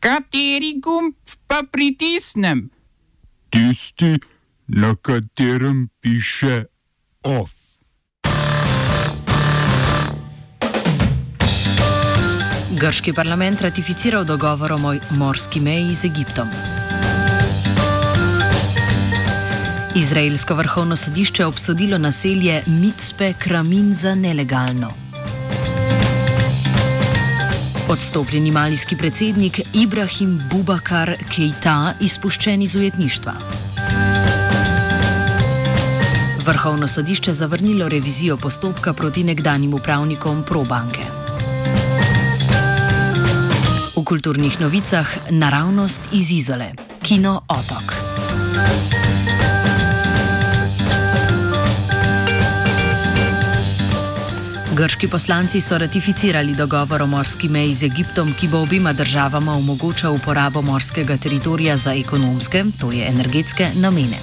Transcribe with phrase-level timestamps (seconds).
[0.00, 1.12] Kateri gumb
[1.46, 2.70] pa pritisnem?
[3.52, 4.16] Tisti,
[4.66, 6.64] na katerem piše
[7.22, 7.52] OF.
[12.80, 14.78] Grški parlament ratificiral dogovor o
[15.10, 16.48] morski meji z Egiptom.
[19.96, 25.09] Izraelsko vrhovno sodišče obsodilo naselje Mitspe Kramin za nelegalno.
[27.90, 33.32] Odstopljeni malijski predsednik Ibrahim Bubakar Keita izpuščen iz ujetništva.
[36.46, 41.02] Vrhovno sodišče zavrnilo revizijo postopka proti nekdanjim upravnikom Probanke.
[43.96, 47.94] V kulturnih novicah naravnost iz Izole, kino Otok.
[54.80, 60.14] Grški poslanci so ratificirali dogovor o morski meji z Egiptom, ki bo obima državama omogočal
[60.14, 64.16] uporabo morskega teritorija za ekonomske, to je energetske, namene.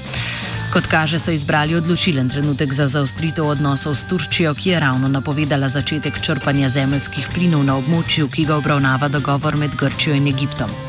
[0.74, 5.70] Kot kaže, so izbrali odločilen trenutek za zaostritev odnosov s Turčijo, ki je ravno napovedala
[5.70, 10.87] začetek črpanja zemljskih plinov na območju, ki ga obravnava dogovor med Grčijo in Egiptom.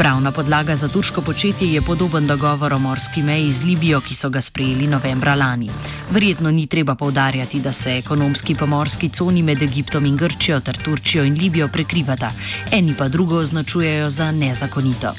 [0.00, 4.30] Pravna podlaga za turško početje je podoben dogovor o morski meji z Libijo, ki so
[4.30, 5.68] ga sprejeli novembra lani.
[6.10, 11.24] Verjetno ni treba povdarjati, da se ekonomski pomorski coni med Egiptom in Grčijo ter Turčijo
[11.24, 12.32] in Libijo prekrivata,
[12.72, 15.12] eni pa drugo označujejo za nezakonito.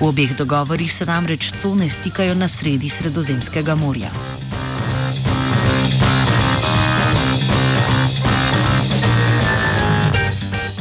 [0.00, 4.10] V obeh dogovorih se namreč cone stikajo na sredi Sredozemskega morja.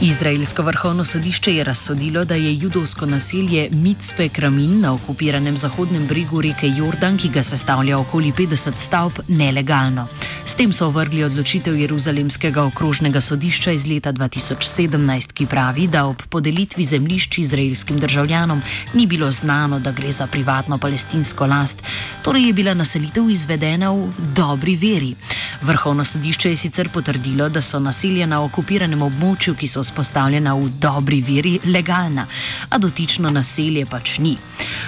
[0.02, 6.42] Izraelsko vrhovno sodišče je razsodilo, da je judovsko naselje Mitspe Kramin na okupiranem zahodnem bregu
[6.42, 10.08] reke Jordan, ki ga sestavlja okoli 50 stavb, nelegalno.
[10.46, 16.22] S tem so ovrgli odločitev Jeruzalemskega okrožnega sodišča iz leta 2017, ki pravi, da ob
[16.30, 18.62] podelitvi zemljišč izraelskim državljanom
[18.94, 21.84] ni bilo znano, da gre za privatno palestinsko last,
[22.22, 25.16] torej je bila naselitev izvedena v dobri veri.
[25.62, 30.70] Vrhovno sodišče je sicer potrdilo, da so naselja na okupiranem območju, ki so vzpostavljena v
[30.82, 32.28] dobri veri, legalna,
[32.70, 34.36] a dotično naselje pač ni.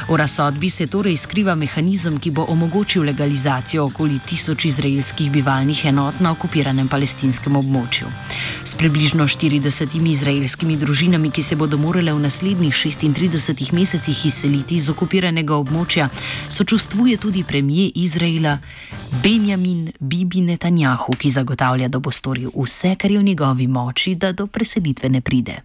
[0.10, 6.20] V razsodbi se torej skriva mehanizem, ki bo omogočil legalizacijo okoli tisoč izraelskih bivalnih enot
[6.20, 8.08] na okupiranem palestinskem območju.
[8.64, 14.90] S približno 40 izraelskimi družinami, ki se bodo morale v naslednjih 36 mesecih izseliti iz
[14.90, 16.10] okupiranega območja,
[16.50, 18.58] sočustvuje tudi premijer Izraela
[19.24, 24.32] Benjamin Bibi Netanjahu, ki zagotavlja, da bo storil vse, kar je v njegovi moči, da
[24.32, 25.62] do preselitve ne pride.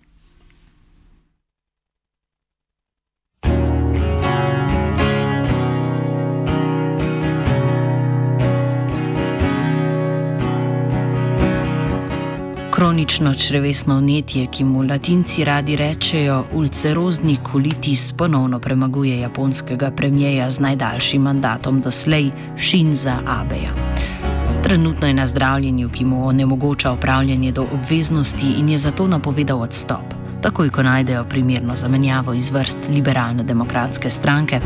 [12.82, 20.60] Kronično črevesno vnetje, ki mu latinci radi rečejo ulcerozni kolitis, ponovno premaguje japonskega premijeja z
[20.60, 24.01] najdaljšim mandatom doslej, Shinza Abeja.
[24.62, 30.14] Trenutno je na zdravljenju, ki mu onemogoča upravljanje do obveznosti in je zato napovedal odstop.
[30.42, 34.60] Takoj, ko najdejo primerno zamenjavo iz vrst liberalno-demokratske stranke,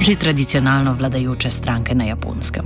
[0.00, 2.64] že tradicionalno vladajoče stranke na japonskem.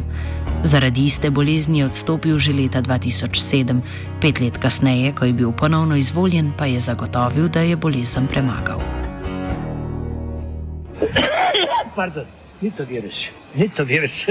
[0.62, 3.80] Zaradi iste bolezni je odstopil že leta 2007,
[4.20, 8.80] pet let kasneje, ko je bil ponovno izvoljen, pa je zagotovil, da je bolezen premagal.
[11.96, 12.24] Pardon,
[12.60, 14.26] ni to virus, ni to virus.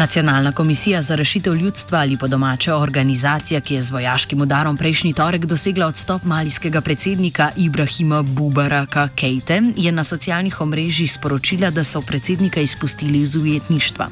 [0.00, 5.12] Nacionalna komisija za rešitev ljudstva ali pa domača organizacija, ki je z vojaškim udarom prejšnji
[5.12, 12.00] torek dosegla odstop malijskega predsednika Ibrahima Bubaraka Kejte, je na socialnih omrežjih sporočila, da so
[12.00, 14.08] predsednika izpustili iz ujetništva.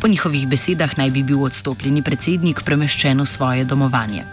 [0.00, 4.24] Po njihovih besedah naj bi bil odstopljeni predsednik premeščen v svoje domovanje.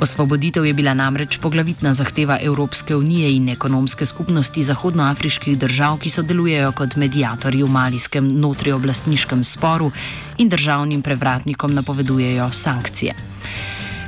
[0.00, 6.72] Osvoboditev je bila namreč poglavitna zahteva Evropske unije in ekonomske skupnosti zahodnoafriških držav, ki sodelujejo
[6.72, 9.90] kot medijatorji v malijskem notrioblastniškem sporu
[10.38, 13.14] in državnim prevratnikom napovedujejo sankcije.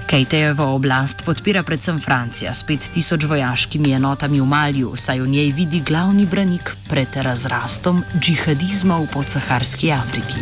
[0.08, 5.52] Kejtejevo oblast podpira predvsem Francija s pet tisoč vojaškimi enotami v Malju, saj v njej
[5.52, 10.40] vidi glavni branik pred razrastom džihadizma v podsaharski Afriki.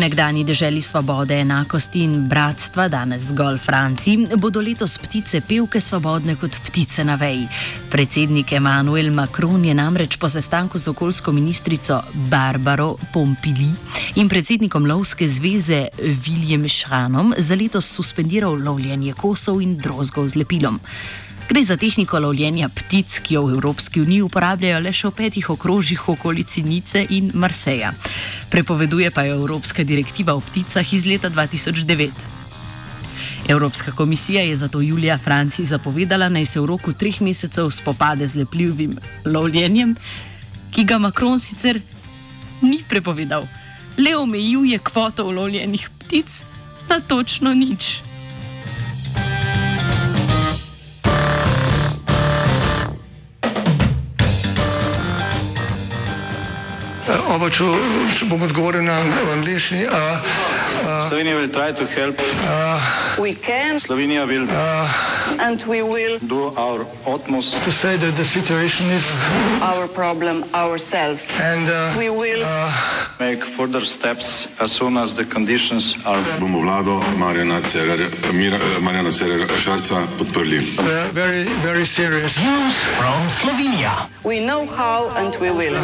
[0.00, 6.56] Nekdani deželi svobode, enakosti in bratstva, danes zgolj Franciji, bodo letos ptice pevke svobodne kot
[6.64, 7.44] ptice na veji.
[7.92, 12.00] Predsednik Emmanuel Macron je namreč po sestanku z okoljsko ministrico
[12.32, 13.68] Barbaro Pompili
[14.16, 20.80] in predsednikom Lovske zveze William Schranom za letos suspendiral lovljenje kosov in drozgov z lepilom.
[21.50, 25.48] Gre za tehniko lovljenja ptic, ki jo v Evropski uniji uporabljajo le še v petih
[25.50, 27.90] okrožjih okolici Nice in Marseja.
[28.50, 32.10] Prepoveduje pa jo Evropska direktiva o pticah iz leta 2009.
[33.48, 38.36] Evropska komisija je zato julija Franciji zapovedala, naj se v roku treh mesecev spopade z
[38.36, 39.96] lepljivim lovljenjem,
[40.70, 41.80] ki ga Macron sicer
[42.62, 43.46] ni prepovedal.
[43.98, 46.44] Le omejuje kvoto ulovljenih ptic
[46.88, 48.09] na točno nič.
[57.40, 57.66] Oba, če,
[58.18, 58.98] če bom odgovoril na
[59.32, 59.86] angliški.
[61.08, 62.20] Slovenija will try to help.
[63.16, 64.44] We can Slovenija will
[65.40, 69.08] and we will do our utmost To say that the situation is
[69.64, 71.24] our problem ourselves.
[71.40, 72.44] and uh, We will
[73.18, 79.08] make further steps as soon as the conditions are bomo vlado Marjana Cererja, Mira, Marjana
[79.08, 80.60] Cererja Šarca podprli.
[80.76, 82.36] uh, very, very serious.
[84.24, 85.80] we know how and we will.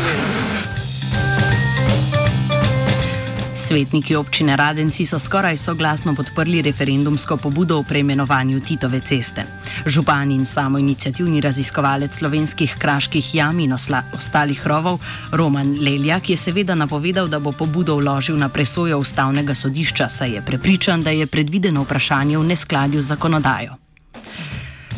[3.66, 9.42] Svetniki občine Radenci so skoraj soglasno podprli referendumsko pobudo o preimenovanju Titove ceste.
[9.86, 15.00] Župan in samo inicijativni raziskovalec slovenskih kraških jam in osla, ostalih rovov
[15.32, 20.42] Roman Leljak je seveda napovedal, da bo pobudo vložil na presojo ustavnega sodišča, saj je
[20.42, 23.85] prepričan, da je predvideno vprašanje v neskladju z zakonodajo.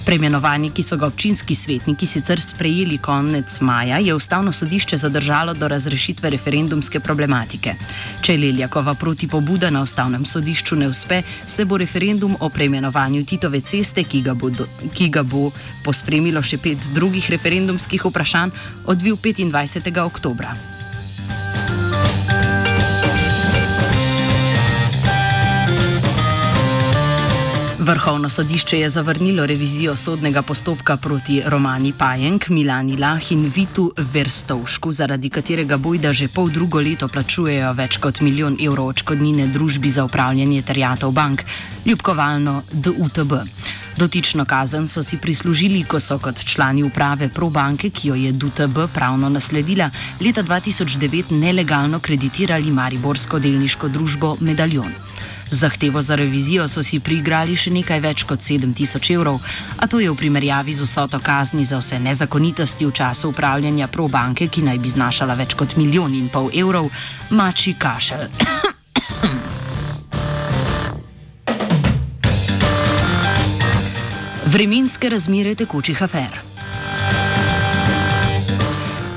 [0.09, 5.69] Preimenovanje, ki so ga občinski svetniki sicer sprejeli konec maja, je ustavno sodišče zadržalo do
[5.69, 7.75] razrešitve referendumske problematike.
[8.25, 13.61] Če Leljakova proti pobuda na ustavnem sodišču ne uspe, se bo referendum o preimenovanju Titove
[13.61, 14.65] ceste, ki ga bo, do,
[14.95, 15.51] ki ga bo
[15.85, 18.57] pospremilo še pet drugih referendumskih vprašanj,
[18.89, 19.93] odvil 25.
[20.09, 20.57] oktobra.
[27.88, 34.93] Vrhovno sodišče je zavrnilo revizijo sodnega postopka proti Romani Pajenk, Milani Lah in Vitu Verstovšku,
[34.93, 40.05] zaradi katerega bojda že pol drugo leto plačujejo več kot milijon evrov očkodnine družbi za
[40.05, 41.44] upravljanje terjatov bank,
[41.87, 43.32] ljubkovalno DUTB.
[43.96, 48.85] Dotično kazen so si prislužili, ko so kot člani uprave ProBanke, ki jo je DUTB
[48.94, 49.88] pravno nasledila,
[50.20, 54.93] leta 2009 nelegalno kreditirali Mariborsko delniško družbo Medaljon.
[55.50, 59.41] Zahtevo za revizijo so si priigrali še nekaj več kot 7000 evrov,
[59.79, 64.49] a to je v primerjavi z vsoto kazni za vse nezakonitosti v času upravljanja ProBanke,
[64.49, 66.91] ki naj bi znašala več kot milijon in pol evrov,
[67.31, 68.29] mači kašelj.
[74.49, 76.48] Vremenske razmere tekočih afer.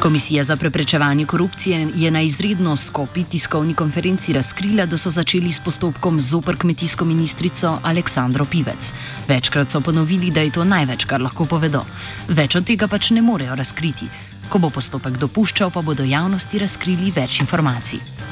[0.01, 5.59] Komisija za preprečevanje korupcije je na izredno skopi tiskovni konferenci razkrila, da so začeli s
[5.59, 8.93] postopkom zoper kmetijsko ministrico Aleksandro Pivec.
[9.27, 11.85] Večkrat so ponovili, da je to največ, kar lahko povedo.
[12.27, 14.09] Več od tega pač ne morejo razkriti.
[14.49, 18.30] Ko bo postopek dopuščal, pa bodo javnosti razkrili več informacij.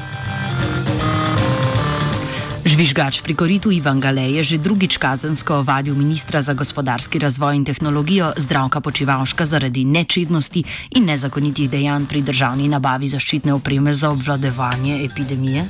[2.80, 7.64] Žvižgač pri koritu Ivan Gale je že drugič kazensko ovadil ministra za gospodarski razvoj in
[7.68, 10.64] tehnologijo zdravka Počivalška zaradi nečednosti
[10.96, 15.68] in nezakonitih dejanj pri državni nabavi zaščitne opreme za obvladovanje epidemije.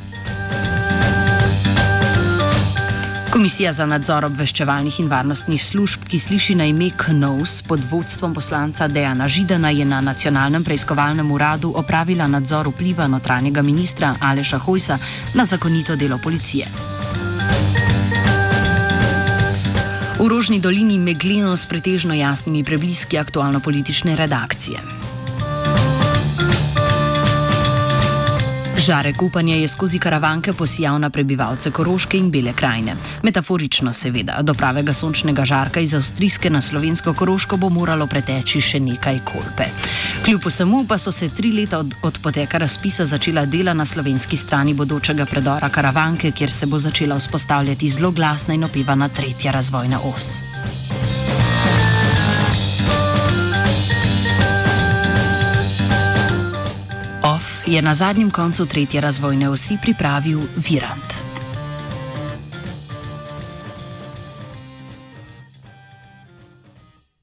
[3.34, 8.86] Komisija za nadzor obveščevalnih in varnostnih služb, ki sliši na ime KNOS pod vodstvom poslanca
[8.86, 14.98] Dejana Židana, je na Nacionalnem preiskovalnem uradu opravila nadzor vpliva notranjega ministra Aleša Hojsa
[15.34, 16.89] na zakonito delo policije.
[20.20, 24.99] V Rožni dolini megleno s pretežno jasnimi prebliski aktualno-politične redakcije.
[28.80, 32.94] Žarek upanja je skozi karavanke posijal na prebivalce Koroške in Bele krajine.
[33.22, 38.80] Metaforično, seveda, do pravega sončnega žarka iz Avstrijske na slovensko Koroško bo moralo preteči še
[38.80, 39.68] nekaj kolpe.
[40.24, 44.36] Kljub vsemu pa so se tri leta od, od poteka razpisa začela dela na slovenski
[44.36, 50.00] strani bodočega predora karavanke, kjer se bo začela vzpostavljati zelo glasna in opevana tretja razvojna
[50.14, 50.49] os.
[57.70, 61.09] Je na zadnjem koncu tretje razvojne osi pripravil Virant.